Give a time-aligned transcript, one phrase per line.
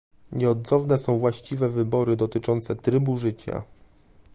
[0.31, 3.63] Nieodzowne są właściwe wybory dotyczące trybu życia